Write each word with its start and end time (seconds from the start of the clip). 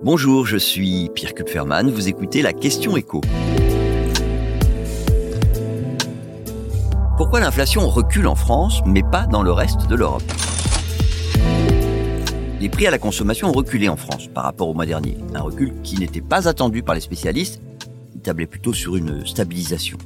Bonjour, 0.00 0.46
je 0.46 0.56
suis 0.56 1.10
Pierre 1.12 1.34
Kupferman, 1.34 1.90
vous 1.90 2.06
écoutez 2.06 2.40
la 2.40 2.52
question 2.52 2.96
écho. 2.96 3.20
Pourquoi 7.16 7.40
l'inflation 7.40 7.88
recule 7.88 8.28
en 8.28 8.36
France 8.36 8.80
mais 8.86 9.02
pas 9.02 9.26
dans 9.26 9.42
le 9.42 9.50
reste 9.50 9.88
de 9.88 9.96
l'Europe? 9.96 10.22
Les 12.60 12.68
prix 12.68 12.86
à 12.86 12.92
la 12.92 12.98
consommation 12.98 13.48
ont 13.48 13.52
reculé 13.52 13.88
en 13.88 13.96
France 13.96 14.28
par 14.28 14.44
rapport 14.44 14.68
au 14.68 14.74
mois 14.74 14.86
dernier, 14.86 15.16
un 15.34 15.40
recul 15.40 15.74
qui 15.82 15.98
n'était 15.98 16.20
pas 16.20 16.46
attendu 16.46 16.84
par 16.84 16.94
les 16.94 17.00
spécialistes, 17.00 17.60
ils 18.14 18.20
tablaient 18.20 18.46
plutôt 18.46 18.72
sur 18.72 18.94
une 18.94 19.26
stabilisation. 19.26 19.98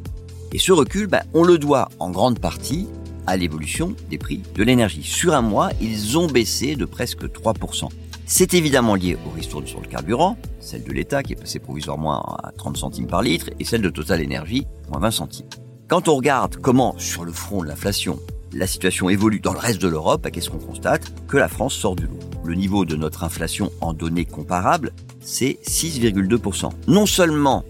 Et 0.55 0.59
ce 0.59 0.73
recul, 0.73 1.07
ben, 1.07 1.21
on 1.35 1.45
le 1.45 1.59
doit 1.59 1.91
en 1.99 2.11
grande 2.11 2.39
partie 2.39 2.89
à 3.27 3.37
l'évolution 3.37 3.95
des 4.09 4.17
prix 4.17 4.41
de 4.55 4.63
l'énergie. 4.63 5.03
Sur 5.03 5.35
un 5.35 5.43
mois, 5.43 5.69
ils 5.83 6.17
ont 6.17 6.29
baissé 6.29 6.77
de 6.77 6.87
presque 6.87 7.25
3%. 7.25 7.91
C'est 8.27 8.55
évidemment 8.55 8.95
lié 8.95 9.17
au 9.27 9.31
ristourne 9.31 9.67
sur 9.67 9.81
le 9.81 9.87
carburant, 9.87 10.37
celle 10.61 10.85
de 10.85 10.93
l'État 10.93 11.23
qui 11.23 11.33
est 11.33 11.37
passée 11.37 11.59
provisoirement 11.59 12.37
à 12.43 12.53
30 12.57 12.77
centimes 12.77 13.07
par 13.07 13.23
litre, 13.23 13.51
et 13.59 13.65
celle 13.65 13.83
de 13.83 13.91
Total 13.91 14.25
Energy, 14.25 14.67
moins 14.91 15.01
20 15.01 15.11
centimes. 15.11 15.49
Quand 15.89 16.09
on 16.09 16.17
regarde 16.17 16.57
comment, 16.57 16.95
sur 16.99 17.25
le 17.25 17.33
front 17.33 17.63
de 17.63 17.69
l'inflation, 17.69 18.19
la 18.55 18.67
situation 18.67 19.09
évolue 19.09 19.41
dans 19.41 19.53
le 19.53 19.59
reste 19.59 19.83
de 19.83 19.89
l'Europe, 19.89 20.29
qu'est-ce 20.31 20.51
qu'on 20.51 20.59
constate? 20.59 21.13
Que 21.27 21.37
la 21.37 21.49
France 21.49 21.75
sort 21.75 21.97
du 21.97 22.05
lot. 22.05 22.19
Le 22.45 22.55
niveau 22.55 22.85
de 22.85 22.97
notre 22.97 23.25
inflation 23.25 23.71
en 23.81 23.93
données 23.93 24.25
comparables, 24.25 24.93
c'est 25.21 25.59
6,2%. 25.65 26.71
Non 26.87 27.07
seulement 27.07 27.65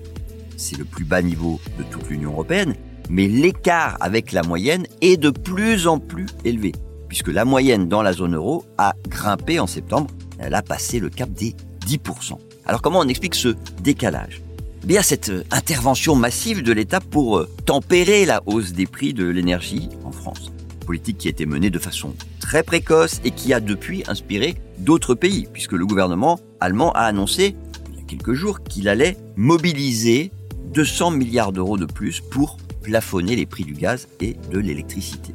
c'est 0.57 0.79
le 0.79 0.85
plus 0.85 1.05
bas 1.05 1.23
niveau 1.23 1.61
de 1.79 1.83
toute 1.85 2.09
l'Union 2.09 2.33
européenne, 2.33 2.75
mais 3.09 3.27
l'écart 3.27 3.97
avec 4.01 4.33
la 4.33 4.43
moyenne 4.43 4.87
est 5.01 5.17
de 5.17 5.31
plus 5.31 5.87
en 5.87 5.99
plus 5.99 6.27
élevé, 6.45 6.73
puisque 7.09 7.29
la 7.29 7.45
moyenne 7.45 7.89
dans 7.89 8.03
la 8.03 8.13
zone 8.13 8.37
euro 8.37 8.65
a 8.79 8.95
grimpé 9.09 9.59
en 9.59 9.67
septembre 9.67 10.09
elle 10.43 10.55
a 10.55 10.63
passé 10.63 10.99
le 10.99 11.09
cap 11.09 11.31
des 11.31 11.55
10%. 11.87 12.39
Alors 12.67 12.83
comment 12.83 13.01
on 13.01 13.09
explique 13.09 13.35
ce 13.35 13.55
décalage? 13.83 14.43
Eh 14.83 14.87
Bien 14.87 15.03
cette 15.03 15.31
euh, 15.31 15.45
intervention 15.51 16.17
massive 16.17 16.63
de 16.63 16.73
l'État 16.73 17.01
pour 17.01 17.39
euh, 17.39 17.49
tempérer 17.65 18.25
la 18.25 18.43
hausse 18.47 18.73
des 18.73 18.87
prix 18.87 19.15
de 19.15 19.27
l'énergie 19.27 19.89
en 20.05 20.13
France. 20.13 20.51
Politique 20.87 21.19
qui 21.19 21.29
a 21.29 21.31
été 21.31 21.47
menée 21.47 21.71
de 21.71 21.79
façon 21.79 22.15
très 22.41 22.63
précoce 22.63 23.21
et 23.25 23.31
qui 23.31 23.53
a 23.55 23.61
depuis 23.61 24.03
inspiré 24.09 24.57
d'autres 24.79 25.15
pays, 25.15 25.47
puisque 25.53 25.73
le 25.73 25.87
gouvernement 25.87 26.41
allemand 26.61 26.93
a 26.93 27.03
annoncé 27.03 27.55
il 27.93 27.99
y 27.99 28.01
a 28.01 28.05
quelques 28.05 28.33
jours 28.33 28.63
qu'il 28.65 28.89
allait 28.89 29.17
mobiliser 29.37 30.33
200 30.75 31.13
milliards 31.13 31.53
d'euros 31.53 31.79
de 31.79 31.87
plus 31.87 32.21
pour 32.21 32.57
plafonner 32.83 33.37
les 33.37 33.47
prix 33.47 33.65
du 33.65 33.75
gaz 33.75 34.09
et 34.21 34.37
de 34.51 34.59
l'électricité. 34.59 35.33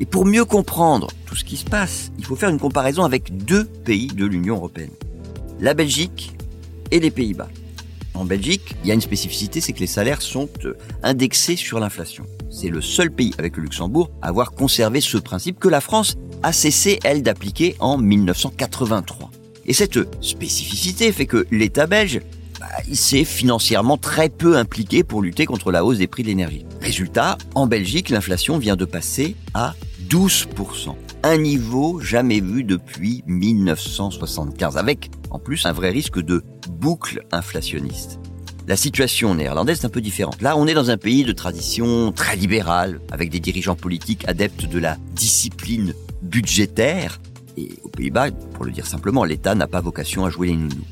Et 0.00 0.06
pour 0.06 0.24
mieux 0.26 0.44
comprendre 0.44 1.08
ce 1.34 1.44
qui 1.44 1.56
se 1.56 1.64
passe, 1.64 2.12
il 2.18 2.24
faut 2.24 2.36
faire 2.36 2.50
une 2.50 2.58
comparaison 2.58 3.04
avec 3.04 3.36
deux 3.44 3.64
pays 3.64 4.08
de 4.08 4.24
l'Union 4.24 4.56
européenne. 4.56 4.90
La 5.60 5.74
Belgique 5.74 6.36
et 6.90 7.00
les 7.00 7.10
Pays-Bas. 7.10 7.48
En 8.14 8.24
Belgique, 8.24 8.76
il 8.82 8.88
y 8.88 8.90
a 8.92 8.94
une 8.94 9.00
spécificité, 9.00 9.60
c'est 9.60 9.72
que 9.72 9.80
les 9.80 9.88
salaires 9.88 10.22
sont 10.22 10.48
euh, 10.64 10.74
indexés 11.02 11.56
sur 11.56 11.80
l'inflation. 11.80 12.24
C'est 12.48 12.68
le 12.68 12.80
seul 12.80 13.10
pays 13.10 13.34
avec 13.38 13.56
le 13.56 13.64
Luxembourg 13.64 14.10
à 14.22 14.28
avoir 14.28 14.52
conservé 14.52 15.00
ce 15.00 15.18
principe 15.18 15.58
que 15.58 15.68
la 15.68 15.80
France 15.80 16.16
a 16.44 16.52
cessé, 16.52 17.00
elle, 17.02 17.22
d'appliquer 17.22 17.74
en 17.80 17.98
1983. 17.98 19.30
Et 19.66 19.72
cette 19.72 19.98
spécificité 20.22 21.10
fait 21.10 21.26
que 21.26 21.46
l'État 21.50 21.88
belge 21.88 22.20
bah, 22.60 22.66
s'est 22.92 23.24
financièrement 23.24 23.96
très 23.96 24.28
peu 24.28 24.56
impliqué 24.56 25.02
pour 25.02 25.20
lutter 25.20 25.46
contre 25.46 25.72
la 25.72 25.84
hausse 25.84 25.98
des 25.98 26.06
prix 26.06 26.22
de 26.22 26.28
l'énergie. 26.28 26.64
Résultat, 26.80 27.36
en 27.56 27.66
Belgique, 27.66 28.10
l'inflation 28.10 28.58
vient 28.58 28.76
de 28.76 28.84
passer 28.84 29.34
à 29.54 29.74
12%. 30.08 30.94
Un 31.22 31.38
niveau 31.38 32.00
jamais 32.00 32.40
vu 32.40 32.64
depuis 32.64 33.22
1975, 33.26 34.76
avec 34.76 35.10
en 35.30 35.38
plus 35.38 35.66
un 35.66 35.72
vrai 35.72 35.90
risque 35.90 36.20
de 36.20 36.42
boucle 36.70 37.24
inflationniste. 37.32 38.20
La 38.66 38.76
situation 38.76 39.34
néerlandaise 39.34 39.82
est 39.82 39.86
un 39.86 39.90
peu 39.90 40.00
différente. 40.00 40.40
Là, 40.40 40.56
on 40.56 40.66
est 40.66 40.74
dans 40.74 40.90
un 40.90 40.96
pays 40.96 41.24
de 41.24 41.32
tradition 41.32 42.12
très 42.12 42.36
libérale, 42.36 43.00
avec 43.10 43.30
des 43.30 43.40
dirigeants 43.40 43.76
politiques 43.76 44.26
adeptes 44.26 44.66
de 44.66 44.78
la 44.78 44.96
discipline 45.12 45.92
budgétaire. 46.22 47.20
Et 47.56 47.68
aux 47.82 47.88
Pays-Bas, 47.88 48.30
pour 48.30 48.64
le 48.64 48.72
dire 48.72 48.86
simplement, 48.86 49.24
l'État 49.24 49.54
n'a 49.54 49.66
pas 49.66 49.80
vocation 49.80 50.24
à 50.24 50.30
jouer 50.30 50.48
les 50.48 50.56
nounous. 50.56 50.86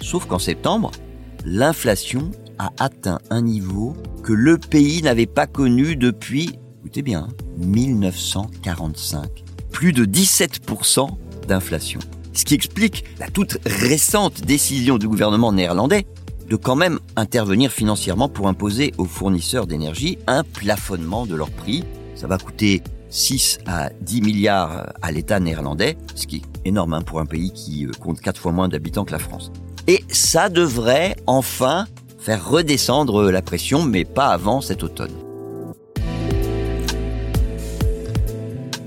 Sauf 0.00 0.26
qu'en 0.26 0.38
septembre, 0.38 0.92
l'inflation 1.44 2.30
a 2.58 2.70
atteint 2.78 3.18
un 3.30 3.42
niveau 3.42 3.96
que 4.22 4.32
le 4.32 4.58
pays 4.58 5.02
n'avait 5.02 5.26
pas 5.26 5.46
connu 5.46 5.96
depuis, 5.96 6.58
écoutez 6.82 7.02
bien, 7.02 7.28
1945. 7.58 9.44
Plus 9.70 9.92
de 9.92 10.04
17% 10.04 11.08
d'inflation. 11.46 12.00
Ce 12.32 12.44
qui 12.44 12.54
explique 12.54 13.04
la 13.20 13.28
toute 13.28 13.58
récente 13.64 14.40
décision 14.40 14.98
du 14.98 15.06
gouvernement 15.06 15.52
néerlandais 15.52 16.06
de 16.48 16.56
quand 16.56 16.74
même 16.74 16.98
intervenir 17.14 17.70
financièrement 17.70 18.28
pour 18.28 18.48
imposer 18.48 18.92
aux 18.98 19.04
fournisseurs 19.04 19.68
d'énergie 19.68 20.18
un 20.26 20.42
plafonnement 20.42 21.24
de 21.24 21.36
leurs 21.36 21.52
prix. 21.52 21.84
Ça 22.16 22.26
va 22.26 22.36
coûter 22.36 22.82
6 23.10 23.60
à 23.66 23.90
10 24.00 24.22
milliards 24.22 24.92
à 25.02 25.12
l'État 25.12 25.38
néerlandais, 25.38 25.96
ce 26.16 26.26
qui 26.26 26.36
est 26.38 26.68
énorme 26.68 26.94
hein, 26.94 27.02
pour 27.02 27.20
un 27.20 27.26
pays 27.26 27.52
qui 27.52 27.86
euh, 27.86 27.92
compte 28.00 28.20
4 28.20 28.40
fois 28.40 28.50
moins 28.50 28.68
d'habitants 28.68 29.04
que 29.04 29.12
la 29.12 29.20
France. 29.20 29.52
Et 29.86 30.02
ça 30.08 30.48
devrait 30.48 31.14
enfin 31.28 31.86
faire 32.18 32.44
redescendre 32.44 33.30
la 33.30 33.40
pression, 33.40 33.84
mais 33.84 34.04
pas 34.04 34.28
avant 34.28 34.60
cet 34.60 34.82
automne. 34.82 35.21